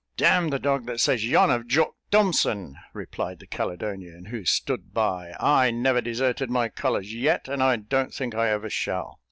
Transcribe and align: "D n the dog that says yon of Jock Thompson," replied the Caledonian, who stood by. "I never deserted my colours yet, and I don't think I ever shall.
"D 0.17 0.25
n 0.25 0.49
the 0.49 0.57
dog 0.57 0.87
that 0.87 0.99
says 0.99 1.29
yon 1.29 1.51
of 1.51 1.67
Jock 1.67 1.93
Thompson," 2.09 2.75
replied 2.91 3.37
the 3.37 3.45
Caledonian, 3.45 4.25
who 4.31 4.45
stood 4.45 4.95
by. 4.95 5.35
"I 5.39 5.69
never 5.69 6.01
deserted 6.01 6.49
my 6.49 6.69
colours 6.69 7.13
yet, 7.13 7.47
and 7.47 7.61
I 7.61 7.75
don't 7.75 8.11
think 8.11 8.33
I 8.33 8.49
ever 8.49 8.67
shall. 8.67 9.19